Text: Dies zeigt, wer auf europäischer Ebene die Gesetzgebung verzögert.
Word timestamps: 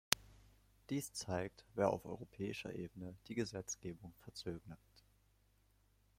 Dies 0.89 1.13
zeigt, 1.13 1.63
wer 1.75 1.91
auf 1.91 2.05
europäischer 2.07 2.73
Ebene 2.73 3.15
die 3.27 3.35
Gesetzgebung 3.35 4.15
verzögert. 4.23 5.03